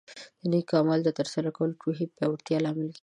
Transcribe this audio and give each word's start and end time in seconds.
د 0.39 0.41
نیکو 0.51 0.73
اعمالو 0.79 1.17
ترسره 1.19 1.49
کول 1.57 1.69
د 1.73 1.79
روحیې 1.85 2.07
پیاوړتیا 2.15 2.57
لامل 2.65 2.87
کیږي. 2.95 2.99